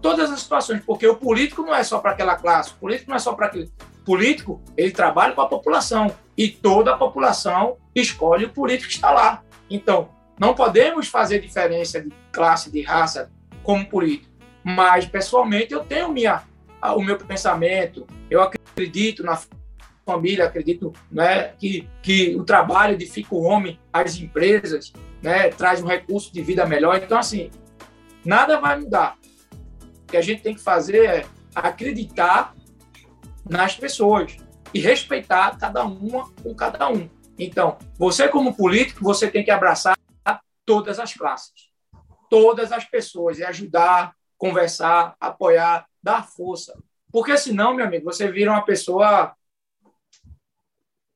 [0.00, 3.16] todas as situações, porque o político não é só para aquela classe, o político não
[3.16, 3.70] é só para aquele
[4.04, 9.12] político, ele trabalha com a população e toda a população escolhe o político que está
[9.12, 9.44] lá.
[9.70, 13.30] Então, não podemos fazer diferença de classe, de raça
[13.62, 14.32] como político.
[14.64, 16.42] Mas, pessoalmente, eu tenho minha,
[16.96, 19.38] o meu pensamento, eu acredito na
[20.04, 25.86] família, acredito né, que, que o trabalho edifica o homem, as empresas, né, traz um
[25.86, 26.96] recurso de vida melhor.
[26.96, 27.50] Então, assim,
[28.24, 29.16] nada vai mudar.
[30.02, 32.54] O que a gente tem que fazer é acreditar
[33.48, 34.36] nas pessoas
[34.74, 37.08] e respeitar cada uma com cada um.
[37.38, 39.98] Então, você como político, você tem que abraçar
[40.64, 41.70] todas as classes,
[42.30, 46.78] todas as pessoas e ajudar, conversar, apoiar, dar força.
[47.10, 49.34] Porque senão, meu amigo, você vira uma pessoa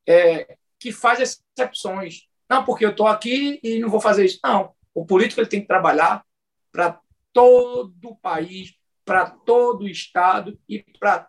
[0.06, 1.20] é, que faz
[1.58, 2.26] exceções.
[2.48, 4.38] Não, porque eu estou aqui e não vou fazer isso.
[4.44, 4.72] Não.
[4.94, 6.24] O político ele tem que trabalhar
[6.72, 6.98] para
[7.32, 11.26] todo o país, para todo o estado e para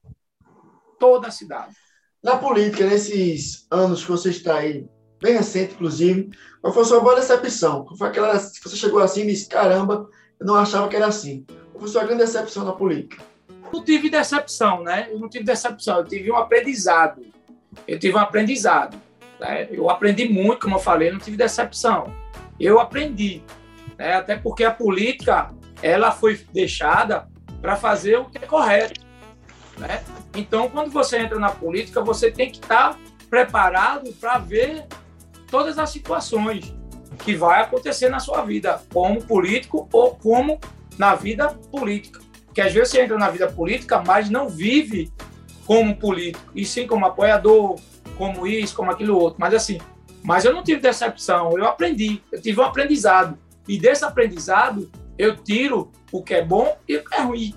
[0.99, 1.75] toda a cidade.
[2.23, 4.87] Na política, nesses anos que você está aí,
[5.21, 6.29] bem recente, inclusive,
[6.61, 7.85] qual foi a sua boa decepção?
[7.85, 10.09] Qual foi aquela que você chegou assim e disse, caramba,
[10.39, 11.45] eu não achava que era assim.
[11.71, 13.23] Qual foi a sua grande decepção na política?
[13.49, 15.09] Eu não tive decepção, né?
[15.11, 17.21] Eu não tive decepção, eu tive um aprendizado.
[17.87, 18.97] Eu tive um aprendizado.
[19.39, 19.67] Né?
[19.71, 22.13] Eu aprendi muito, como eu falei, não tive decepção.
[22.59, 23.43] Eu aprendi,
[23.97, 24.15] né?
[24.15, 27.27] até porque a política ela foi deixada
[27.61, 29.01] para fazer o que é correto.
[29.77, 30.01] Né?
[30.35, 34.85] Então, quando você entra na política, você tem que estar tá preparado para ver
[35.49, 36.75] todas as situações
[37.23, 40.59] que vai acontecer na sua vida, como político ou como
[40.97, 42.19] na vida política.
[42.45, 45.11] Porque às vezes você entra na vida política, mas não vive
[45.67, 47.77] como político, e sim como apoiador,
[48.17, 49.37] como isso, como aquilo outro.
[49.37, 49.77] Mas assim,
[50.23, 53.37] mas eu não tive decepção, eu aprendi, eu tive um aprendizado.
[53.67, 57.53] E desse aprendizado, eu tiro o que é bom e o que é ruim.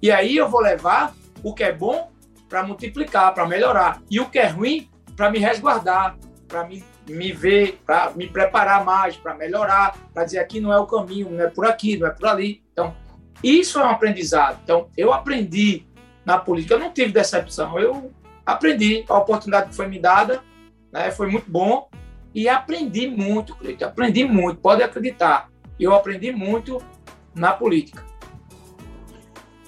[0.00, 2.10] E aí eu vou levar o que é bom
[2.48, 4.02] para multiplicar, para melhorar.
[4.10, 6.16] E o que é ruim, para me resguardar,
[6.48, 10.78] para me, me ver, para me preparar mais, para melhorar, para dizer aqui não é
[10.78, 12.62] o caminho, não é por aqui, não é por ali.
[12.72, 12.96] Então,
[13.44, 14.58] isso é um aprendizado.
[14.64, 15.86] Então, eu aprendi
[16.24, 18.12] na política, eu não tive decepção, eu
[18.44, 20.42] aprendi, a oportunidade que foi me dada,
[20.92, 21.88] né, foi muito bom
[22.34, 25.50] e aprendi muito, Cleiton, aprendi muito, pode acreditar.
[25.78, 26.82] Eu aprendi muito
[27.34, 28.04] na política.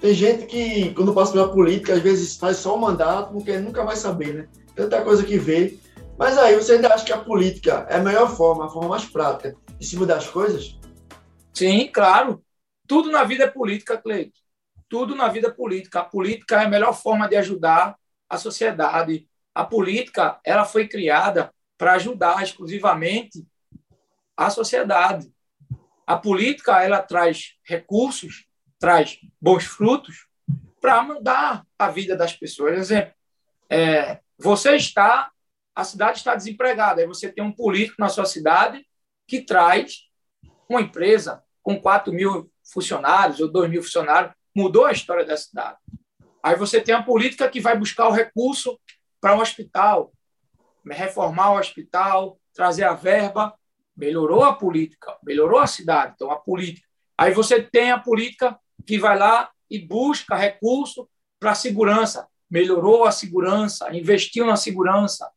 [0.01, 3.85] Tem gente que, quando passa pela política, às vezes faz só um mandato, porque nunca
[3.85, 4.49] vai saber, né?
[4.75, 5.79] Tanta coisa que vê.
[6.19, 9.05] Mas aí, você ainda acha que a política é a melhor forma, a forma mais
[9.07, 10.79] prática de se mudar as coisas?
[11.55, 12.43] Sim, claro.
[12.87, 14.39] Tudo na vida é política, Cleito.
[14.89, 16.01] Tudo na vida política.
[16.01, 17.97] A política é a melhor forma de ajudar
[18.29, 19.29] a sociedade.
[19.55, 23.47] A política, ela foi criada para ajudar exclusivamente
[24.37, 25.33] a sociedade.
[26.07, 28.47] A política, ela traz recursos
[28.85, 30.27] traz bons frutos
[30.79, 32.79] para mudar a vida das pessoas.
[32.79, 33.15] Exemplo,
[33.71, 35.31] é, você está,
[35.75, 38.87] a cidade está desempregada, aí você tem um político na sua cidade
[39.27, 40.03] que traz
[40.69, 45.79] uma empresa com 4 mil funcionários ou 2 mil funcionários, mudou a história da cidade.
[46.43, 48.79] Aí você tem a política que vai buscar o recurso
[49.21, 50.13] para um hospital,
[50.87, 53.55] reformar o hospital, trazer a verba,
[53.97, 56.13] melhorou a política, melhorou a cidade.
[56.15, 56.87] Então, a política.
[57.17, 61.09] Aí você tem a política que vai lá e busca recurso
[61.41, 65.31] para a segurança, melhorou a segurança, investiu na segurança.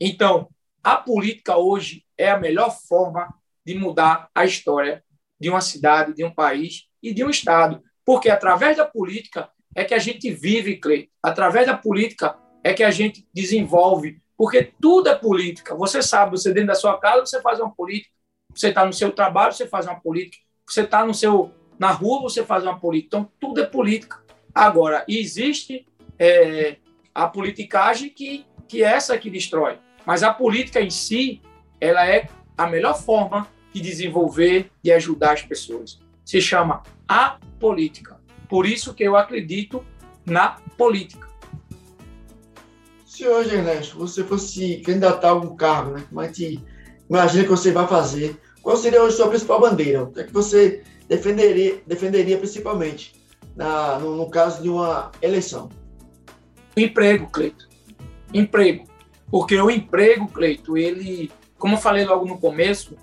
[0.00, 0.48] Então,
[0.82, 3.32] a política hoje é a melhor forma
[3.64, 5.02] de mudar a história
[5.40, 9.84] de uma cidade, de um país e de um estado, porque através da política é
[9.84, 11.10] que a gente vive, Cleiton.
[11.22, 15.74] Através da política é que a gente desenvolve, porque tudo é política.
[15.74, 18.12] Você sabe, você dentro da sua casa, você faz uma política.
[18.54, 20.42] Você está no seu trabalho, você faz uma política.
[20.68, 23.16] Você está no seu na rua você faz uma política.
[23.16, 24.22] Então, tudo é política.
[24.54, 25.86] Agora, existe
[26.18, 26.76] é,
[27.14, 29.78] a politicagem que, que é essa que destrói.
[30.06, 31.42] Mas a política em si,
[31.80, 36.00] ela é a melhor forma de desenvolver, e ajudar as pessoas.
[36.24, 38.20] Se chama a política.
[38.48, 39.84] Por isso que eu acredito
[40.26, 41.28] na política.
[43.06, 46.04] Se hoje, Ernesto, você fosse candidatar a algum cargo, né?
[46.16, 46.64] A gente
[47.08, 50.02] imagina que você vai fazer, qual seria a sua principal bandeira?
[50.02, 53.14] O que é que você defenderia, defenderia principalmente
[53.54, 55.68] na, no, no caso de uma eleição?
[56.76, 57.68] Emprego, Cleito.
[58.32, 58.84] Emprego.
[59.30, 62.96] Porque o emprego, Cleito, ele, como eu falei logo no começo,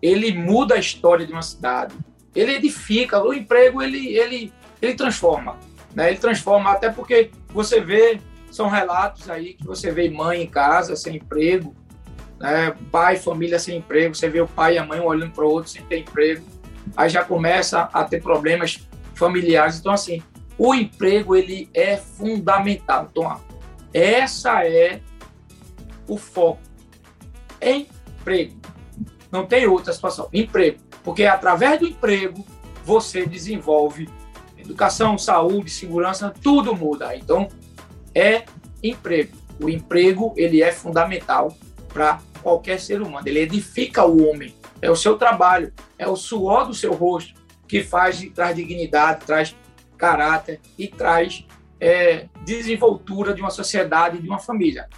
[0.00, 1.94] ele muda a história de uma cidade.
[2.34, 3.22] Ele edifica.
[3.22, 5.56] O emprego, ele, ele, ele transforma.
[5.94, 6.10] Né?
[6.10, 10.96] Ele transforma, até porque você vê, são relatos aí que você vê mãe em casa
[10.96, 11.74] sem emprego,
[12.38, 12.74] né?
[12.90, 15.70] pai, família sem emprego, você vê o pai e a mãe olhando para o outro
[15.70, 16.44] sem ter emprego,
[16.96, 19.78] aí já começa a ter problemas familiares.
[19.78, 20.22] Então, assim,
[20.58, 23.08] o emprego ele é fundamental.
[23.10, 23.40] Então,
[23.92, 25.00] essa é
[26.08, 26.60] o foco.
[27.60, 28.56] Emprego.
[29.30, 30.28] Não tem outra situação.
[30.32, 30.78] Emprego.
[31.02, 32.44] Porque através do emprego
[32.84, 34.08] você desenvolve
[34.56, 37.16] educação, saúde, segurança, tudo muda.
[37.16, 37.48] Então,
[38.14, 38.44] é
[38.82, 39.36] emprego.
[39.60, 41.56] O emprego ele é fundamental
[41.88, 43.26] para qualquer ser humano.
[43.26, 44.54] Ele edifica o homem.
[44.80, 49.56] É o seu trabalho, é o suor do seu rosto que faz traz dignidade, traz
[49.96, 51.46] caráter e traz
[51.80, 54.88] é, desenvoltura de uma sociedade, de uma família.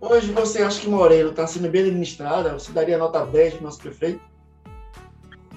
[0.00, 2.52] Hoje você acha que Moreira está sendo bem administrada?
[2.52, 4.20] Você daria nota 10 para o nosso prefeito?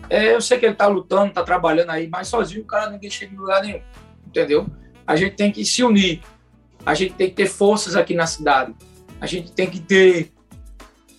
[0.09, 3.09] É, eu sei que ele está lutando, está trabalhando aí, mas sozinho o cara ninguém
[3.09, 3.81] chega em lugar nenhum,
[4.25, 4.67] entendeu?
[5.05, 6.21] A gente tem que se unir,
[6.85, 8.75] a gente tem que ter forças aqui na cidade,
[9.21, 10.33] a gente tem que ter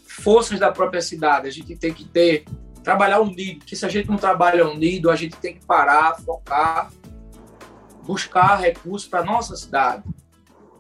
[0.05, 2.45] forças da própria cidade, a gente tem que ter
[2.83, 6.91] trabalhar unido, que se a gente não trabalha unido, a gente tem que parar, focar,
[8.05, 10.03] buscar recursos para nossa cidade,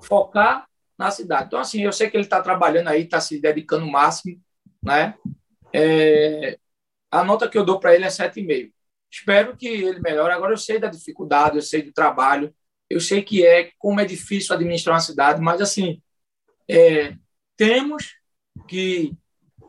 [0.00, 0.66] focar
[1.02, 1.46] na cidade.
[1.46, 4.40] Então, assim, eu sei que ele está trabalhando aí, está se dedicando o máximo,
[4.82, 5.14] né?
[5.72, 6.58] É,
[7.10, 8.72] a nota que eu dou para ele é 7,5.
[9.10, 10.32] Espero que ele melhore.
[10.32, 12.54] Agora, eu sei da dificuldade, eu sei do trabalho,
[12.88, 16.00] eu sei que é, como é difícil administrar uma cidade, mas, assim,
[16.68, 17.14] é,
[17.56, 18.14] temos
[18.68, 19.12] que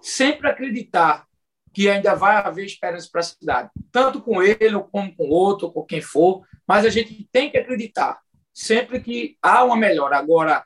[0.01, 1.25] sempre acreditar
[1.73, 5.83] que ainda vai haver esperança para a cidade, tanto com ele, como com outro, com
[5.83, 8.21] quem for, mas a gente tem que acreditar
[8.53, 10.17] sempre que há uma melhora.
[10.17, 10.63] Agora,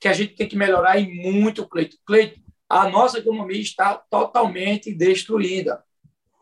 [0.00, 1.96] que a gente tem que melhorar e muito, Cleito.
[2.06, 5.82] Cleito, a nossa economia está totalmente destruída.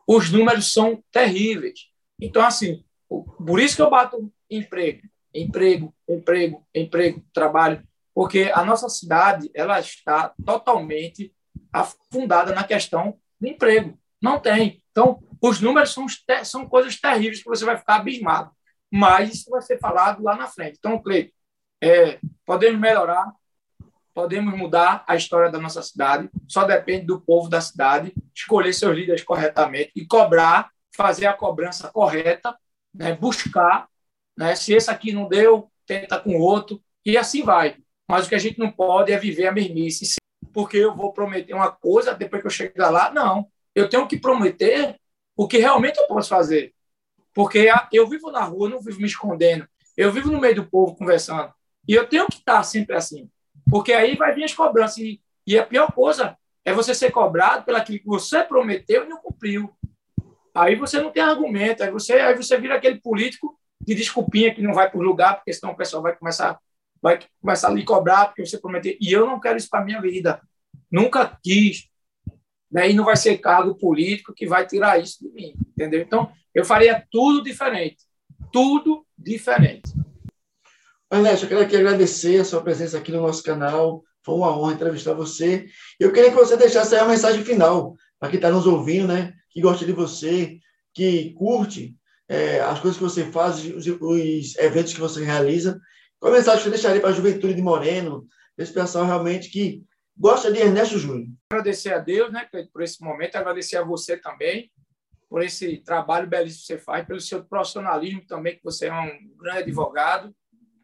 [0.07, 1.89] Os números são terríveis.
[2.21, 5.03] Então, assim, por isso que eu bato emprego,
[5.35, 11.35] emprego, emprego, emprego, trabalho, porque a nossa cidade ela está totalmente
[11.73, 13.99] afundada na questão do emprego.
[14.21, 14.83] Não tem.
[14.91, 16.07] Então, os números são,
[16.45, 18.51] são coisas terríveis que você vai ficar abismado.
[18.91, 20.77] Mas isso vai ser falado lá na frente.
[20.79, 21.33] Então, Cleito,
[21.83, 23.33] é, podemos melhorar,
[24.15, 28.97] podemos mudar a história da nossa cidade, só depende do povo da cidade escolher seus
[28.97, 32.57] líderes corretamente e cobrar, fazer a cobrança correta,
[32.95, 33.89] né, buscar,
[34.37, 37.77] né, se esse aqui não deu, tenta com outro, e assim vai.
[38.09, 40.17] Mas o que a gente não pode é viver a mesmice,
[40.53, 43.47] porque eu vou prometer uma coisa, depois que eu chegar lá, não.
[43.75, 44.97] Eu tenho que prometer
[45.37, 46.75] o que realmente eu posso fazer.
[47.33, 49.67] Porque eu vivo na rua, não vivo me escondendo.
[49.97, 51.53] Eu vivo no meio do povo conversando.
[51.89, 53.31] E eu tenho que estar sempre assim.
[53.71, 54.99] Porque aí vai vir as cobranças.
[54.99, 59.19] E, e a pior coisa é você ser cobrado pelo que você prometeu e não
[59.19, 59.71] cumpriu.
[60.55, 61.83] Aí você não tem argumento.
[61.83, 65.53] Aí você, aí você vira aquele político de desculpinha que não vai por lugar, porque
[65.53, 66.59] senão o pessoal vai começar,
[67.01, 68.97] vai começar a lhe cobrar porque você prometeu.
[69.01, 70.41] E eu não quero isso para minha vida.
[70.91, 71.89] Nunca quis.
[72.71, 75.55] Daí não vai ser cargo político que vai tirar isso de mim.
[75.69, 76.01] Entendeu?
[76.01, 77.99] Então, eu faria tudo diferente.
[78.53, 79.93] Tudo diferente.
[81.13, 84.03] Ernesto, eu quero aqui agradecer a sua presença aqui no nosso canal.
[84.25, 85.67] Foi uma honra entrevistar você.
[86.01, 89.35] Eu queria que você deixasse aí a mensagem final para quem está nos ouvindo, né?
[89.51, 90.59] Que gosta de você,
[90.95, 91.95] que curte
[92.27, 95.79] é, as coisas que você faz, os, os, eventos que você realiza.
[96.19, 99.85] Qual a mensagem que você deixaria para a juventude de Moreno, esse pessoal realmente que
[100.17, 101.29] gosta de Ernesto Júnior?
[101.51, 104.71] Agradecer a Deus, né, por esse momento, agradecer a você também
[105.29, 109.37] por esse trabalho belíssimo que você faz, pelo seu profissionalismo também, que você é um
[109.37, 110.35] grande advogado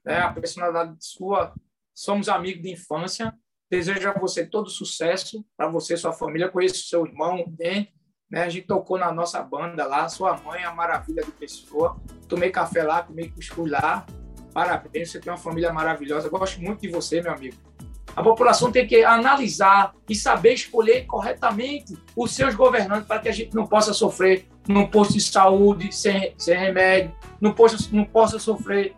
[0.09, 0.21] né?
[0.21, 1.53] a personalidade sua,
[1.95, 3.35] somos amigos de infância.
[3.71, 6.49] Desejo a você todo sucesso, para você sua família.
[6.49, 7.93] Conheço seu irmão bem,
[8.31, 8.45] né?
[8.45, 12.01] A gente tocou na nossa banda lá, sua mãe é uma maravilha de pessoa.
[12.27, 14.07] Tomei café lá, comi cuscuz lá.
[14.55, 16.31] Parabéns, você tem uma família maravilhosa.
[16.31, 17.57] Gosto muito de você, meu amigo.
[18.17, 23.33] A população tem que analisar e saber escolher corretamente os seus governantes para que a
[23.33, 28.39] gente não possa sofrer num posto de saúde sem, sem remédio, não possa, não possa
[28.39, 28.97] sofrer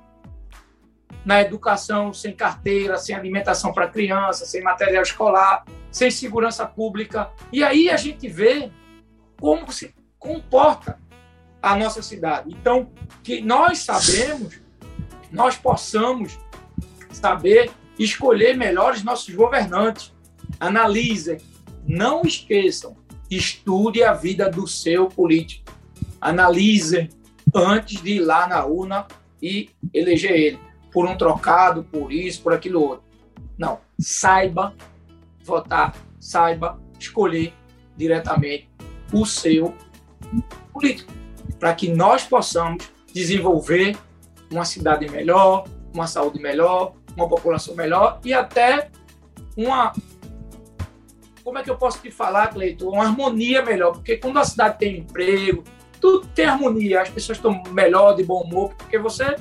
[1.24, 7.30] na educação sem carteira, sem alimentação para criança, sem material escolar, sem segurança pública.
[7.52, 8.70] E aí a gente vê
[9.38, 10.98] como se comporta
[11.62, 12.50] a nossa cidade.
[12.50, 12.90] Então,
[13.22, 14.60] que nós sabemos
[15.30, 16.38] nós possamos
[17.10, 20.12] saber escolher melhor os nossos governantes.
[20.58, 21.38] Analisem,
[21.86, 22.96] não esqueçam,
[23.30, 25.72] estude a vida do seu político.
[26.20, 27.08] Analisem
[27.54, 29.06] antes de ir lá na urna
[29.40, 33.04] e eleger ele por um trocado, por isso, por aquilo outro.
[33.58, 34.74] Não, saiba
[35.44, 37.52] votar, saiba escolher
[37.96, 38.68] diretamente
[39.12, 39.74] o seu
[40.72, 41.12] político,
[41.58, 43.96] para que nós possamos desenvolver
[44.50, 48.90] uma cidade melhor, uma saúde melhor, uma população melhor e até
[49.56, 49.92] uma.
[51.42, 52.90] Como é que eu posso te falar, Cleiton?
[52.90, 55.64] Uma harmonia melhor, porque quando a cidade tem emprego,
[56.00, 59.36] tudo tem harmonia, as pessoas estão melhor, de bom humor, porque você,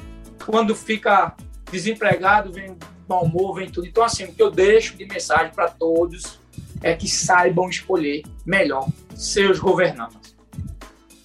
[0.45, 1.35] quando fica
[1.71, 2.77] desempregado, vem
[3.07, 3.87] bom humor, vem tudo.
[3.87, 6.39] Então, assim, o que eu deixo de mensagem para todos
[6.81, 10.35] é que saibam escolher melhor seus governantes.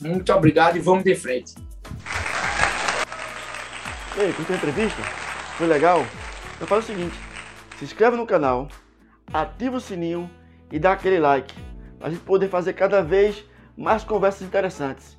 [0.00, 1.54] Muito obrigado e vamos de frente.
[4.16, 5.02] E aí, curtiu a entrevista?
[5.56, 6.04] Foi legal?
[6.54, 7.18] Então faz o seguinte,
[7.78, 8.68] se inscreve no canal,
[9.32, 10.30] ativa o sininho
[10.70, 11.54] e dá aquele like,
[11.98, 13.44] para a gente poder fazer cada vez
[13.76, 15.18] mais conversas interessantes.